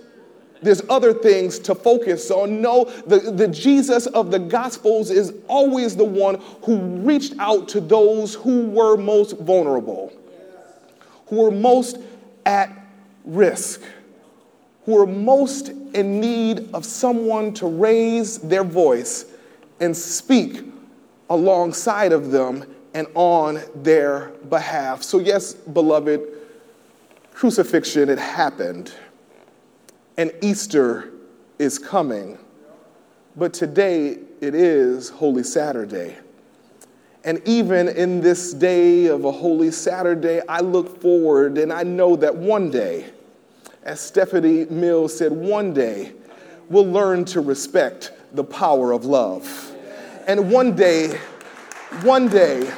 There's 0.61 0.81
other 0.87 1.13
things 1.13 1.59
to 1.59 1.75
focus 1.75 2.31
on. 2.31 2.61
No, 2.61 2.85
the, 3.07 3.19
the 3.31 3.47
Jesus 3.47 4.05
of 4.07 4.31
the 4.31 4.39
Gospels 4.39 5.09
is 5.09 5.33
always 5.47 5.95
the 5.95 6.05
one 6.05 6.41
who 6.63 6.77
reached 6.77 7.33
out 7.39 7.67
to 7.69 7.81
those 7.81 8.35
who 8.35 8.67
were 8.67 8.95
most 8.95 9.37
vulnerable, 9.39 10.13
who 11.27 11.37
were 11.43 11.51
most 11.51 11.97
at 12.45 12.71
risk, 13.25 13.81
who 14.85 14.93
were 14.93 15.07
most 15.07 15.69
in 15.69 16.21
need 16.21 16.69
of 16.73 16.85
someone 16.85 17.53
to 17.55 17.67
raise 17.67 18.37
their 18.37 18.63
voice 18.63 19.25
and 19.79 19.95
speak 19.97 20.63
alongside 21.29 22.11
of 22.11 22.31
them 22.31 22.65
and 22.93 23.07
on 23.13 23.61
their 23.75 24.29
behalf. 24.49 25.03
So, 25.03 25.19
yes, 25.19 25.53
beloved, 25.53 26.21
crucifixion, 27.33 28.09
it 28.09 28.19
happened, 28.19 28.93
and 30.17 30.31
Easter 30.41 31.11
is 31.59 31.77
coming. 31.77 32.37
But 33.35 33.53
today 33.53 34.19
it 34.39 34.55
is 34.55 35.09
Holy 35.09 35.43
Saturday. 35.43 36.15
And 37.25 37.41
even 37.45 37.89
in 37.89 38.21
this 38.21 38.53
day 38.53 39.07
of 39.07 39.25
a 39.25 39.31
Holy 39.31 39.71
Saturday, 39.71 40.41
I 40.47 40.59
look 40.59 41.01
forward 41.01 41.57
and 41.57 41.73
I 41.73 41.83
know 41.83 42.15
that 42.17 42.33
one 42.35 42.69
day, 42.69 43.11
as 43.83 43.99
Stephanie 43.99 44.65
Mills 44.65 45.17
said, 45.17 45.31
one 45.31 45.73
day 45.73 46.13
we'll 46.69 46.89
learn 46.89 47.25
to 47.25 47.41
respect 47.41 48.13
the 48.31 48.43
power 48.43 48.91
of 48.91 49.05
love. 49.05 49.74
And 50.27 50.51
one 50.51 50.75
day, 50.75 51.19
one 52.01 52.27
day, 52.27 52.71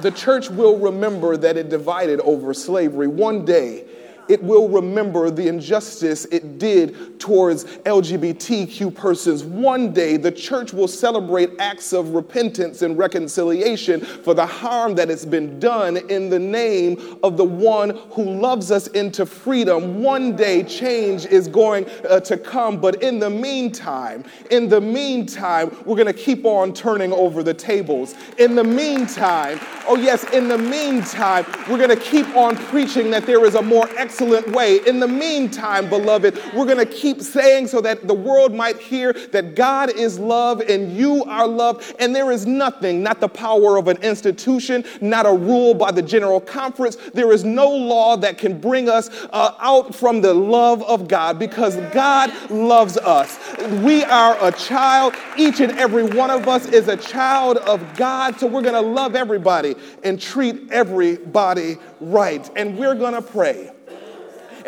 the 0.00 0.10
church 0.10 0.48
will 0.48 0.78
remember 0.78 1.36
that 1.36 1.56
it 1.56 1.68
divided 1.68 2.20
over 2.20 2.54
slavery. 2.54 3.08
One 3.08 3.44
day, 3.44 3.84
it 4.30 4.40
will 4.40 4.68
remember 4.68 5.28
the 5.28 5.48
injustice 5.48 6.24
it 6.26 6.56
did 6.58 7.18
towards 7.18 7.64
LGBTQ 7.64 8.94
persons. 8.94 9.42
One 9.42 9.92
day, 9.92 10.16
the 10.16 10.30
church 10.30 10.72
will 10.72 10.86
celebrate 10.86 11.50
acts 11.58 11.92
of 11.92 12.10
repentance 12.10 12.82
and 12.82 12.96
reconciliation 12.96 14.00
for 14.00 14.32
the 14.32 14.46
harm 14.46 14.94
that 14.94 15.08
has 15.08 15.26
been 15.26 15.58
done 15.58 15.96
in 15.96 16.30
the 16.30 16.38
name 16.38 17.18
of 17.24 17.36
the 17.36 17.44
one 17.44 17.90
who 18.12 18.22
loves 18.22 18.70
us 18.70 18.86
into 18.88 19.26
freedom. 19.26 20.00
One 20.00 20.36
day, 20.36 20.62
change 20.62 21.26
is 21.26 21.48
going 21.48 21.86
uh, 22.08 22.20
to 22.20 22.36
come, 22.36 22.80
but 22.80 23.02
in 23.02 23.18
the 23.18 23.30
meantime, 23.30 24.22
in 24.52 24.68
the 24.68 24.80
meantime, 24.80 25.76
we're 25.84 25.96
going 25.96 26.06
to 26.06 26.12
keep 26.12 26.44
on 26.44 26.72
turning 26.72 27.12
over 27.12 27.42
the 27.42 27.54
tables. 27.54 28.14
In 28.38 28.54
the 28.54 28.62
meantime, 28.64 29.58
oh 29.88 29.96
yes, 29.96 30.22
in 30.32 30.46
the 30.46 30.58
meantime, 30.58 31.44
we're 31.68 31.78
going 31.78 31.88
to 31.88 31.96
keep 31.96 32.28
on 32.36 32.54
preaching 32.56 33.10
that 33.10 33.26
there 33.26 33.44
is 33.44 33.56
a 33.56 33.62
more 33.62 33.88
excellent 33.96 34.19
excellent 34.20 34.54
way. 34.54 34.80
In 34.86 35.00
the 35.00 35.08
meantime, 35.08 35.88
beloved, 35.88 36.38
we're 36.54 36.66
going 36.66 36.76
to 36.76 36.84
keep 36.84 37.22
saying 37.22 37.66
so 37.68 37.80
that 37.80 38.06
the 38.06 38.12
world 38.12 38.54
might 38.54 38.78
hear 38.78 39.14
that 39.32 39.54
God 39.54 39.90
is 39.96 40.18
love 40.18 40.60
and 40.60 40.94
you 40.94 41.24
are 41.24 41.48
love, 41.48 41.94
and 41.98 42.14
there 42.14 42.30
is 42.30 42.44
nothing, 42.44 43.02
not 43.02 43.20
the 43.20 43.28
power 43.28 43.78
of 43.78 43.88
an 43.88 43.96
institution, 44.02 44.84
not 45.00 45.24
a 45.24 45.32
rule 45.32 45.72
by 45.72 45.90
the 45.90 46.02
General 46.02 46.38
Conference. 46.38 46.96
There 47.14 47.32
is 47.32 47.44
no 47.44 47.70
law 47.70 48.16
that 48.18 48.36
can 48.36 48.60
bring 48.60 48.90
us 48.90 49.08
uh, 49.32 49.54
out 49.58 49.94
from 49.94 50.20
the 50.20 50.34
love 50.34 50.82
of 50.82 51.08
God 51.08 51.38
because 51.38 51.76
God 51.92 52.30
loves 52.50 52.98
us. 52.98 53.38
We 53.82 54.04
are 54.04 54.36
a 54.46 54.52
child. 54.52 55.14
Each 55.38 55.60
and 55.60 55.72
every 55.78 56.04
one 56.04 56.30
of 56.30 56.46
us 56.46 56.66
is 56.66 56.88
a 56.88 56.96
child 56.96 57.56
of 57.58 57.96
God. 57.96 58.38
So 58.38 58.46
we're 58.46 58.60
going 58.60 58.74
to 58.74 58.80
love 58.80 59.16
everybody 59.16 59.76
and 60.04 60.20
treat 60.20 60.70
everybody 60.70 61.78
right. 62.00 62.50
And 62.54 62.76
we're 62.76 62.94
going 62.94 63.14
to 63.14 63.22
pray 63.22 63.70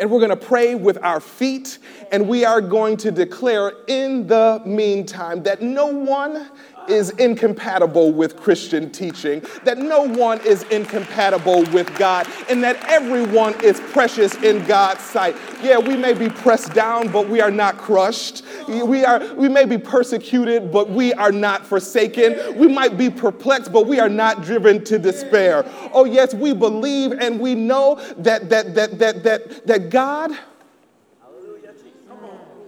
and 0.03 0.11
we're 0.11 0.19
going 0.19 0.29
to 0.31 0.35
pray 0.35 0.75
with 0.75 1.01
our 1.01 1.21
feet, 1.21 1.79
and 2.11 2.27
we 2.27 2.43
are 2.43 2.59
going 2.59 2.97
to 2.97 3.09
declare 3.09 3.71
in 3.87 4.27
the 4.27 4.61
meantime 4.65 5.41
that 5.43 5.61
no 5.61 5.85
one 5.85 6.51
is 6.89 7.11
incompatible 7.11 8.11
with 8.11 8.37
Christian 8.37 8.91
teaching, 8.91 9.41
that 9.63 9.77
no 9.77 10.01
one 10.01 10.39
is 10.41 10.63
incompatible 10.63 11.63
with 11.71 11.93
God, 11.97 12.27
and 12.49 12.63
that 12.63 12.77
everyone 12.85 13.59
is 13.63 13.79
precious 13.91 14.35
in 14.35 14.65
God's 14.65 15.01
sight. 15.01 15.35
Yeah, 15.61 15.77
we 15.77 15.95
may 15.95 16.13
be 16.13 16.29
pressed 16.29 16.73
down, 16.73 17.11
but 17.11 17.29
we 17.29 17.41
are 17.41 17.51
not 17.51 17.77
crushed. 17.77 18.43
We, 18.67 19.05
are, 19.05 19.33
we 19.35 19.49
may 19.49 19.65
be 19.65 19.77
persecuted, 19.77 20.71
but 20.71 20.89
we 20.89 21.13
are 21.13 21.31
not 21.31 21.65
forsaken. 21.65 22.57
We 22.57 22.67
might 22.67 22.97
be 22.97 23.09
perplexed, 23.09 23.71
but 23.71 23.87
we 23.87 23.99
are 23.99 24.09
not 24.09 24.43
driven 24.43 24.83
to 24.85 24.99
despair. 24.99 25.65
Oh, 25.93 26.05
yes, 26.05 26.33
we 26.33 26.53
believe 26.53 27.13
and 27.13 27.39
we 27.39 27.55
know 27.55 27.95
that, 28.17 28.49
that, 28.49 28.75
that, 28.75 28.99
that, 28.99 29.23
that, 29.23 29.67
that 29.67 29.89
God. 29.89 30.31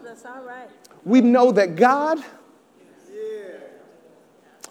That's 0.04 0.26
all 0.26 0.44
right. 0.44 0.70
We 1.04 1.22
know 1.22 1.52
that 1.52 1.76
God 1.76 2.24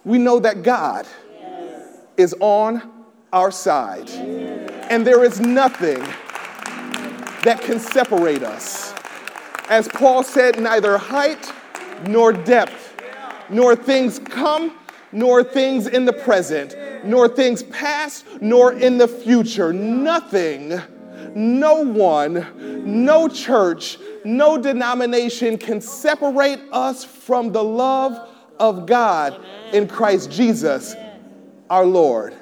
we 0.05 0.19
know 0.19 0.39
that 0.41 0.63
God 0.63 1.07
yes. 1.33 1.99
is 2.17 2.35
on 2.41 2.83
our 3.33 3.51
side. 3.51 4.09
Yes. 4.09 4.87
And 4.91 5.07
there 5.07 5.25
is 5.25 5.41
nothing 5.41 6.01
that 7.45 7.61
can 7.61 7.81
separate 7.81 8.43
us. 8.43 8.93
As 9.69 9.89
Paul 9.89 10.23
said, 10.23 10.61
neither 10.61 10.99
height 10.99 11.53
nor 12.07 12.33
depth, 12.33 13.01
nor 13.49 13.75
things 13.75 14.19
come, 14.19 14.77
nor 15.11 15.43
things 15.43 15.87
in 15.87 16.05
the 16.05 16.13
present, 16.13 16.77
nor 17.05 17.29
things 17.29 17.63
past, 17.65 18.27
nor 18.41 18.73
in 18.75 18.99
the 18.99 19.09
future. 19.09 19.73
Nothing, 19.73 20.81
no 21.35 21.83
one, 21.83 22.47
no 22.85 23.29
church, 23.29 23.99
no 24.25 24.59
denomination 24.59 25.57
can 25.57 25.81
separate 25.81 26.61
us 26.73 27.05
from 27.05 27.53
the 27.53 27.63
love 27.63 28.34
of 28.59 28.87
God 28.87 29.41
in 29.73 29.89
Christ 29.89 30.31
Jesus 30.31 30.95
our 31.71 31.87
Lord. 31.87 32.35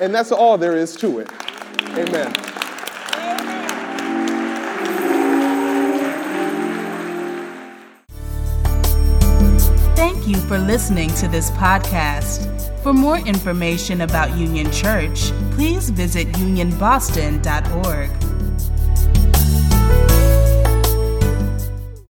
And 0.00 0.14
that's 0.14 0.32
all 0.32 0.56
there 0.56 0.76
is 0.76 0.96
to 0.96 1.18
it. 1.18 1.28
Amen. 1.96 2.32
Thank 9.96 10.28
you 10.28 10.36
for 10.46 10.58
listening 10.58 11.10
to 11.14 11.28
this 11.28 11.50
podcast. 11.52 12.82
For 12.82 12.92
more 12.92 13.18
information 13.18 14.02
about 14.02 14.36
Union 14.38 14.70
Church, 14.70 15.32
please 15.52 15.90
visit 15.90 16.28
unionboston.org. 16.28 18.27